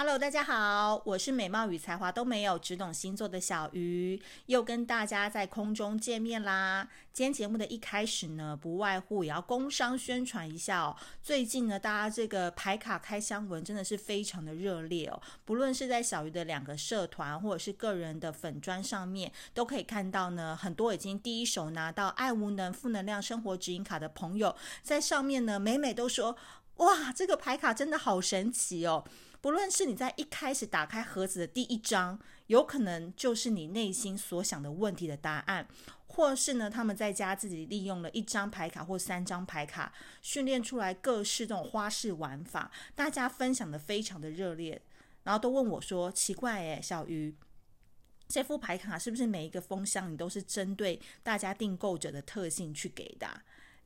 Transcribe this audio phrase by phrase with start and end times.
[0.00, 6.88] Hello，大家好，我是美貌与才华都没有，只懂星座的小鱼，又跟大家在空中见面啦。
[7.12, 10.96] 今天节目的一开始呢，不外乎也要工商宣传一下哦。
[11.20, 15.20] 最近呢，大家这个牌卡开箱文真的是非常的热烈哦。
[15.44, 26.36] 不论是在小鱼的两个社团，或者是个人的粉专上面，都可以看到呢，很多已经第一手拿到爱无能负能量生活指引卡的朋友，在上面呢，每每都说，
[26.76, 29.02] 哇，这个牌卡真的好神奇哦。
[29.48, 35.66] 不论是你在一开始打开盒子的第一张，有可能就是你内心所想的问题的答案，
[36.06, 44.82] 或是呢，他们在家自己利用了一张牌卡或三张牌卡，训练出来各式这种花式玩法，大家分享的非常的热烈，
[45.22, 47.34] 然后都问我说：“奇怪诶，小鱼，
[48.28, 53.26] 这副牌卡是不是每一个封箱你都是针对大家订购者的特性去给的？”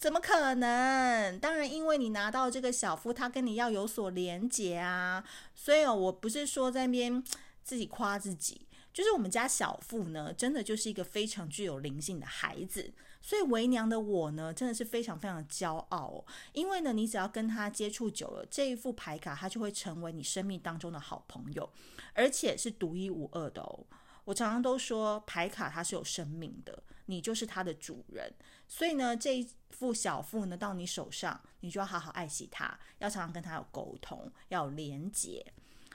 [0.00, 1.38] 怎么可能？
[1.40, 5.22] 当然，因为你拿到这个小夫，他跟你要有所连结啊。
[5.54, 7.22] 所以哦，我不是说在那边
[7.62, 12.90] 自己夸自己，就是我们家小夫呢，真的就是一个非常具有灵性的孩子。
[13.20, 16.24] 所以为娘的我呢，真的是非常非常的骄傲哦。
[16.54, 21.68] 因为呢，你只要跟他接触久了，这一副牌卡，他就会成为你生命当中的好朋友，
[22.14, 23.84] 而且是独一无二的哦。
[24.24, 28.32] 我常常都说，牌卡它是有生命的，你就是它的主人。
[28.68, 35.44] 所以呢，这一副小腹呢，到你手上，你就要好好爱惜它，要常常跟它有沟通，要有连结。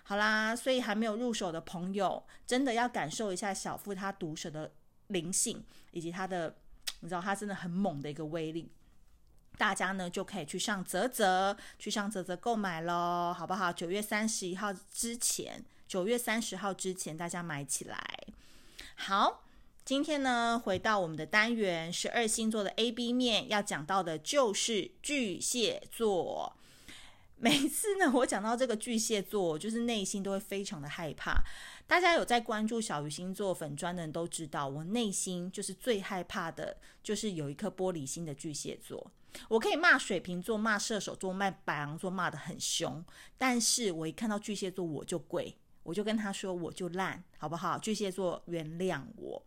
[0.03, 4.71] 好啦，所以还没有入手的朋友，真的要感受一下小腹它毒蛇的
[5.07, 6.57] 灵性，以及它的，
[6.99, 8.71] 你知道它真的很猛的一个威力。
[9.57, 13.71] 大家呢就可以去上啧啧，去上啧啧购买喽，好不好？
[13.71, 17.97] 九月三十一号之前，九月三十号之前，大家买起来。
[18.95, 19.44] 好。
[19.85, 26.57] 今天呢，回到我们的单元，十二星座的 A B 面，要讲到的就是巨蟹座。
[27.37, 31.39] 每次呢，我讲到这个巨蟹座，就是内心都会非常的害怕。
[31.85, 39.11] 大家有在关注小鱼星座粉砖的人都知道，我内心就是最害怕的，就是有一颗玻璃心的巨蟹座。
[39.49, 43.05] 我可以骂水瓶座、骂射手座、骂白羊座，骂得很凶，
[43.37, 47.77] 但是我一看到巨蟹座，我就跪，我就跟他说，我就烂，好不好？
[47.77, 49.45] 巨蟹座原谅我。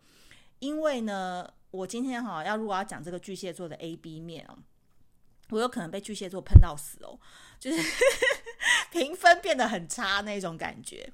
[0.61, 4.59] 因为呢，我今天哈要如果要讲这个巨蟹座的 A B 面哦，
[5.51, 7.19] 我有可能被巨蟹座喷到死哦，
[7.59, 7.83] 就是
[8.91, 11.11] 评分变得很差那种感觉。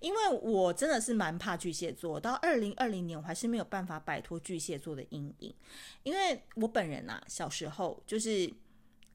[0.00, 5.54] 因为我真的是蛮怕巨蟹座，到二零二零年我还是没有办法摆脱巨蟹座的阴影。
[6.02, 8.52] 因为我本人啊，小时候就是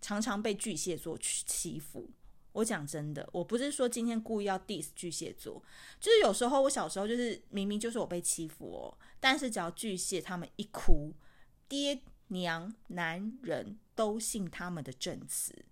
[0.02, 2.10] 常常被巨蟹座去欺负。
[2.54, 5.62] 我讲真的，我不是说今天故意要 diss 巨蟹座，
[6.00, 11.14] 就是有时候我小时候就是明明就是我被欺负哦，但是只要巨蟹他们一哭，
[11.68, 15.66] 爹娘男人都信他们的证词。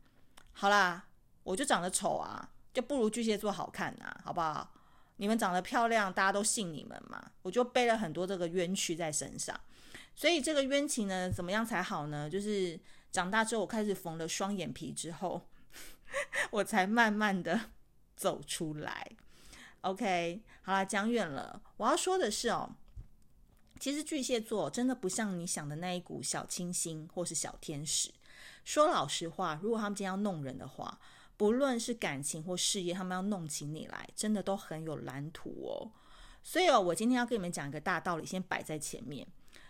[0.53, 1.07] 好啦，
[1.43, 4.73] 我就长得丑啊，就不如巨蟹座好看啊，好不好？
[5.17, 9.59] 你们长得漂亮，大家都信你们嘛，我就背了很多这个冤屈在身上。
[10.15, 12.29] 所以这个冤情呢，怎么样才好呢？
[12.29, 12.79] 就是
[13.11, 15.47] 长大之后，我开始缝了双眼皮之后。
[16.51, 17.59] 我才慢慢的
[18.15, 19.11] 走出来
[19.81, 21.61] ，OK，好啦，讲远了。
[21.75, 22.77] 我要说的是哦，
[23.79, 28.09] 其实巨蟹座真的不像你想的那一股小清新或是小天使。
[28.63, 30.99] 说老实话，如果他们今天要弄人的话，
[31.37, 35.91] 不论是感情或事业，他们要弄起你来，真的都很有蓝图哦。
[36.43, 39.27] 所以哦，我今天要跟你们讲一个大道理，先摆在前面。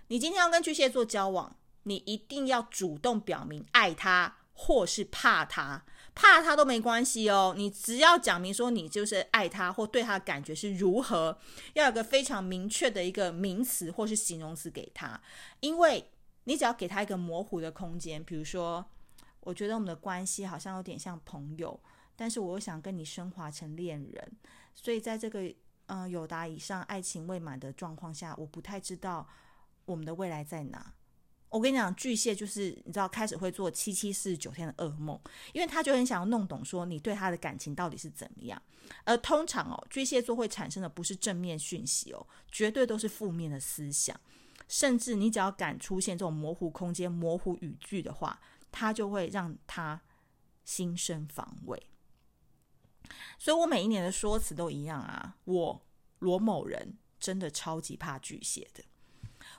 [0.08, 5.86] 你今天要跟巨蟹座交往，你一定要主动表明爱他或是怕他。
[6.20, 11.38] 怕他都没关系哦，你只要讲明说你就是爱他或对他的感觉是如何，
[11.76, 15.22] 要有个非常明确的一个名词或是形容词给他，
[15.60, 16.10] 因为
[16.46, 18.84] 你只要给他一个模糊的空间，比如说，
[19.42, 21.80] 我觉得我们的关系好像有点像朋友，
[22.16, 24.32] 但是我又想跟你升华成恋人，
[24.74, 25.42] 所以在这个
[25.86, 29.28] 嗯、呃、友达以上爱情未满的状况下，我不太知道
[29.86, 30.94] 我们的未来在哪。
[31.50, 35.20] 我跟你讲，巨蟹就是你知道，开始会做七七四十九天的噩梦，
[35.54, 38.62] 因为他就很想要弄懂说你对他的感情到底是怎么样。
[39.04, 44.20] 而通常哦，巨蟹座会产生的不是正面讯息哦，绝对都是负面的思想。
[44.68, 48.40] 甚至你只要敢出现这种模糊空间、模糊语句的话，
[48.70, 50.02] 他就会让他
[50.66, 51.82] 心生防卫。
[53.40, 55.86] 所以我每一年的说辞都一样啊，我
[56.20, 58.84] 罗某人真的超级怕巨蟹的。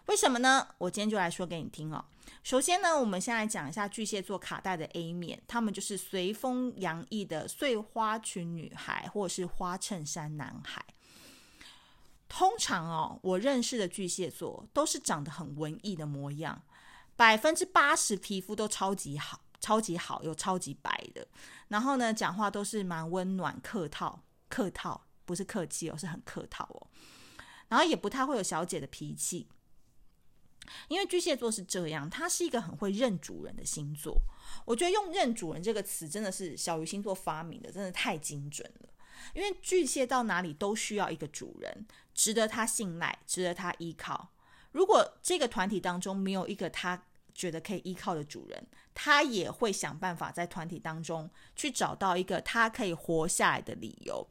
[0.08, 0.66] 为什么呢？
[0.78, 2.02] 我今天就来说给你听哦。
[2.42, 10.82] 首先呢，我们先来讲一下巨蟹座卡带的 A 面，他们就是随风洋溢的碎花裙女孩，或者是花衬衫男孩。
[12.26, 16.62] 通常哦，我认识的巨蟹座都是长得很文艺的模样，
[17.14, 21.28] 百分之八十皮肤都超级好，超级好又超级白的。
[21.68, 26.86] 然后呢，讲话都是蛮温暖客套客套，不是客气哦，是很客套哦。
[27.68, 29.46] 然后也不太会有小姐的脾气，
[30.88, 34.20] 因为巨蟹座是这样，他是一个很会认主人的星座。
[34.64, 38.88] 我觉得用“认主人”这个词真的是小鱼星座发明的，真的太精准了。
[39.34, 44.30] 因为巨蟹到哪里都需要一个主人，值得他信赖，值得他依靠。
[44.72, 47.02] 如果这个团体当中没有一个他
[47.34, 54.26] 觉得可以依靠的主人，他也会想办法在团体当中去找到一个他可以活下来的理由。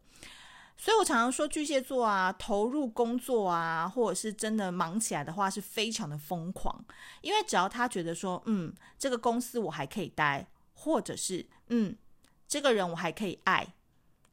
[0.77, 6.85] 所以我常常说，巨蟹座啊，投入工作啊，或者是真的忙起来的话，是非常的疯狂。
[7.21, 11.97] 因为只要他觉得说，嗯，这个公司我还可以待，或者是嗯，
[12.47, 13.73] 这个人我还可以爱。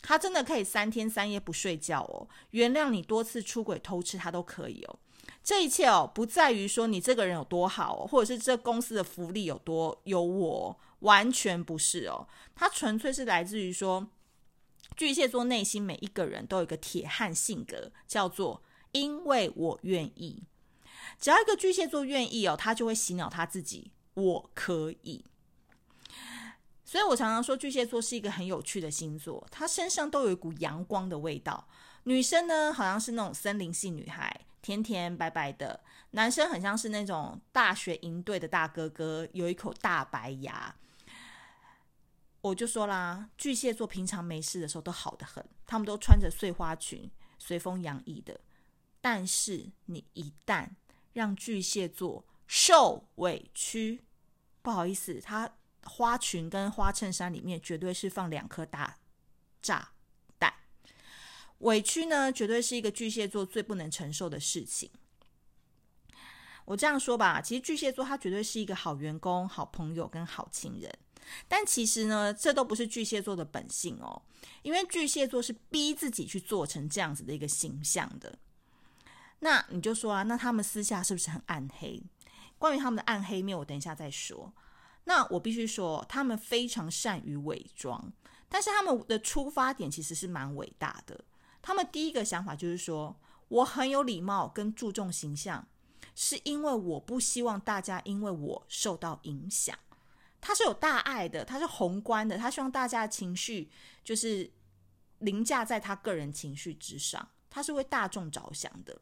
[0.02, 4.98] 他真的可以三天三夜不睡觉哦，原谅你多次出轨偷吃，他都可以哦。
[5.42, 12.28] 这一切哦，不在于说你这个人有多好哦，或者是这公司的福利有多优渥，完全不是哦。
[12.54, 14.06] 他纯粹是来自于说，
[14.96, 20.44] 巨蟹座内心每一个人都有一个铁汉性格，叫做因为我愿意。
[21.18, 25.24] 只要一个巨蟹座愿意哦，他就会洗脑他自己，我可以。
[26.84, 31.66] 所以我常常说，巨蟹座是一个很有趣的星座，他身上都有一股阳光的味道。
[32.04, 40.74] 女生呢，好像是那种森林系女孩，甜甜白白的；男生很像是那种大学营队的大哥哥，有一口大白牙。
[42.44, 48.38] 我就说啦，巨蟹座平常没事的时候都好得很，他们都穿着碎花裙，随风洋溢的。
[49.00, 50.68] 但是你一旦
[51.14, 54.04] 让巨蟹座受委屈，
[54.62, 55.50] 不好意思，他。
[55.86, 58.96] 花裙跟花衬衫里面绝对是放两颗大
[59.60, 59.90] 炸
[60.38, 60.50] 弹，
[61.58, 64.90] 委屈呢，绝对是一个巨蟹座最不能承受的事情。
[66.64, 70.90] 我这样说吧，其实巨蟹座他绝对是一个好员工、好朋友跟好情人，
[71.48, 74.22] 但其实呢，这都不是巨蟹座的本性哦，
[74.62, 78.38] 因为巨蟹座是逼自己去做成这样子的一个形象的。
[79.40, 82.02] 那你就说啊，那他们私下是不是很暗黑？
[82.58, 84.52] 关于他们的暗黑面，我等一下再说。
[85.04, 88.10] 那我必须说，他们非常善于伪装，
[88.48, 91.24] 但是他们的出发点其实是蛮伟大的。
[91.60, 93.14] 他们第一个想法就是说，
[93.48, 95.66] 我很有礼貌跟注重形象，
[96.14, 99.78] 是因为我不希望大家因为我受到影响。
[100.46, 103.70] 他是有大爱的，他是宏观的，他希望大家的情绪
[104.04, 104.52] 就是
[105.20, 109.00] 凌驾在他个人情绪之上，他是为大众着想的。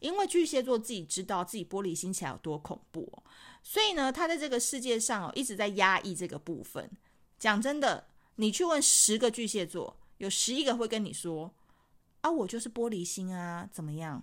[0.00, 3.22] 因为巨蟹座自己知道自己玻璃心起来有多恐怖，
[3.62, 6.90] 所以呢，他在这个世界上哦一直在压抑这个部分。
[7.38, 11.54] 讲真的，你去问十个巨蟹座，有十一个会跟你说
[12.22, 14.22] ：“啊，我就是玻璃心啊，怎么样？”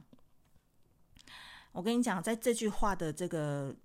[1.71, 3.75] 我跟你讲，在这句话的这个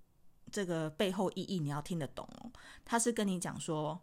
[0.51, 2.51] 这个背后意义，你要听得懂哦。
[2.83, 3.99] 他是跟你讲说，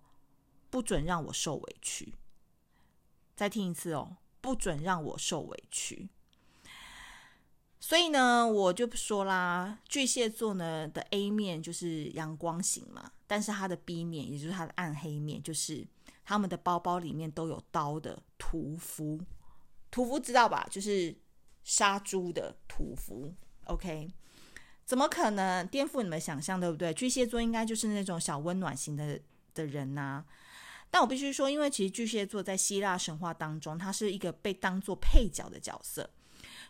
[0.70, 2.14] 不准让我受委屈。
[3.34, 6.08] 再听一次哦，不准让我受委屈。
[7.78, 15.87] 所以呢，我就不说啦，巨蟹座呢的 A 面就是阳光型嘛，但是它的 B 面，也就是它的暗黑面，就是
[16.25, 19.20] 他们的包包里面都有刀的屠夫。
[19.90, 20.66] 屠夫知道吧？
[20.70, 21.16] 就是
[21.62, 23.32] 杀猪的屠夫。
[23.66, 24.10] OK，
[24.86, 26.94] 怎么可能颠覆你们想象，对不对？
[26.94, 29.20] 巨蟹座应该就是那种小温暖型的
[29.52, 30.24] 的人呐、
[30.90, 36.08] 但我必须说，因为其实巨蟹座在希腊神话当中，他是一个被当做配角的角色。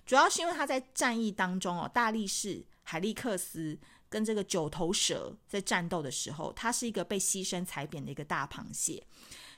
[0.06, 9.04] 主要是因为他在战役当中哦，大力士海利克斯跟这个九头蛇在战斗的时候，他是一个被牺牲踩扁的一个大螃蟹，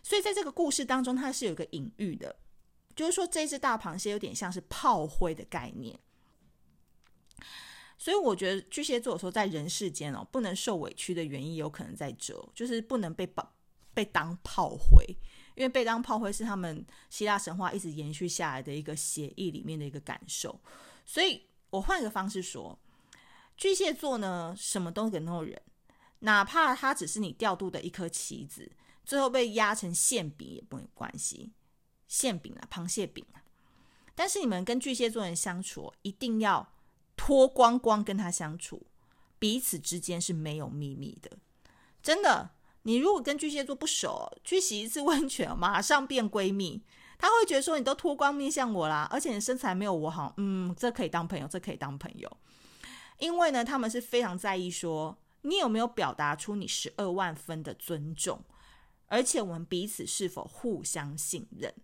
[0.03, 2.35] 所以在这个故事当中，它是有一个隐喻的，
[2.97, 5.97] 就是说这只大螃蟹有点像是炮灰的概念。
[7.99, 13.53] 所以我觉得巨蟹座说在人世间哦，不能受委屈的原因有可能在这，就是不能被把
[13.93, 15.05] 被当炮灰。
[15.57, 20.61] 因为被当炮灰是他们希腊神话一直延续下来的一个协议里面的一个感受，
[21.05, 22.79] 所以我换个方式说，
[23.57, 25.61] 巨蟹座呢，什么都能够忍，
[26.21, 28.71] 哪怕他只是你调度的一颗棋子，
[29.05, 31.51] 最后被压成馅饼也没有关系，
[32.07, 33.43] 馅饼啊，螃蟹饼啊。
[34.15, 36.73] 但是你们跟巨蟹座人相处，一定要
[37.19, 38.87] 脱光光跟他相处，
[39.39, 41.33] 彼此之间是没有秘密的，
[42.01, 42.53] 真的。
[42.83, 46.83] 你如果跟巨蟹座不熟，去洗一次温泉，马上变闺蜜。
[47.19, 52.35] 他会觉得说你都脱光面向我啦，而且你身材没有我好，嗯，这可以当朋友，这可以当朋友。
[53.19, 58.43] 因为呢，他们是非常在意说你有没有表达出你十二万分的尊重，
[59.07, 61.75] 而且我们彼此是否互相信任。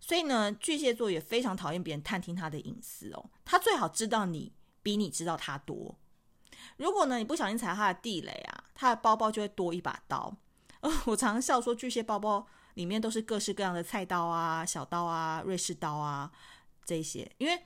[0.00, 4.50] 所以呢，巨蟹座也非常讨厌别人探听他的隐私哦，他最好知道你
[4.82, 5.98] 比你知道他多。
[6.78, 10.34] 如果呢，你不小心踩他的地雷啊，他的包包就会多一把刀。
[10.80, 16.32] 呃， 我常常笑说，巨蟹包包里面都是各式各样的菜刀啊、小刀啊、瑞士刀啊
[16.84, 17.62] 这些，因为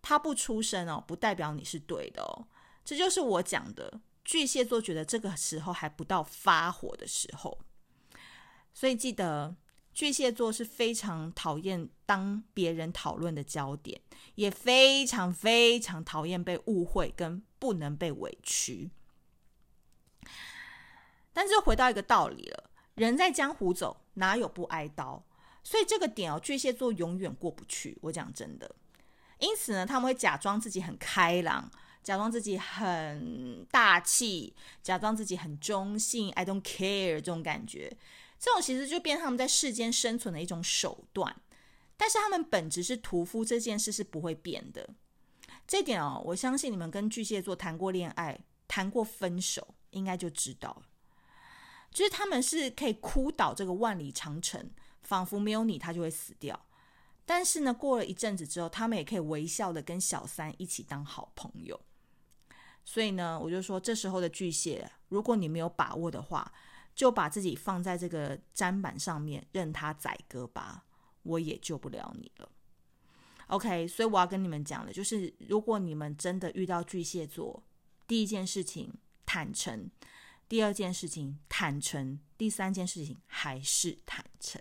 [0.00, 2.46] 他不出声哦，不代表你是对的哦。
[2.84, 7.58] 这就是我讲的，巨蟹座觉得这个时候还不到发火的时候，
[8.72, 9.56] 所以记得。
[9.94, 14.00] 巨蟹座是非常讨厌当别人讨论的焦点，
[14.34, 18.90] 也非常非常讨厌被误会跟不能被委屈。
[21.32, 25.24] 但是回到一个道理了，人在江湖走，哪有不挨刀？
[25.62, 27.96] 所以这个点哦，巨蟹座永远过不去。
[28.02, 28.74] 我讲真的，
[29.38, 31.70] 因此呢，他们会假装自己很开朗，
[32.02, 37.96] 假装自己很大气，假装自己很中性，I don't care 这种感觉。
[38.44, 41.34] 这种其实就变他们在世间生存的一种手段，
[41.96, 44.86] 但是他们本质是屠夫，这件事是不会变的。
[45.66, 50.82] 这点哦，我相信你们跟巨蟹座谈过恋爱、谈过分手，应该就知道了。
[51.90, 54.70] 就是他们是可以哭倒这个万里长城，
[55.02, 56.66] 仿佛没有你他就会死掉。
[57.24, 61.80] 但是呢，过了一阵子之后，他们也可以微笑的跟小三一起当好朋友。
[62.84, 66.52] 所以呢，我就说，这时候的巨蟹，如果你没有把握的话，
[66.94, 70.84] 就把自己放在这个砧板上面，任他宰割吧，
[71.22, 72.48] 我也救不了你了。
[73.48, 77.62] OK，所以我要跟你们讲的，就是如果你们真的遇到巨蟹座，
[78.06, 78.92] 第一件事情
[79.26, 79.90] 坦诚，
[80.48, 84.60] 第二件事情坦诚，第三件事情还是坦诚。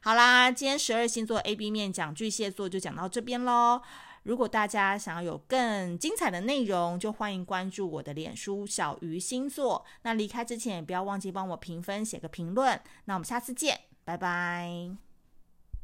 [0.00, 3.82] 好啦，今天十二星座 A B 面讲巨蟹座就讲到这边喽。
[4.22, 9.84] 如果大家想要有更精彩的内容，就欢迎关注我的脸书小鱼星座。
[10.02, 12.80] 那离开之前也不要忘记帮我评分，写个评论。
[13.04, 15.11] 那我们下次见，拜拜。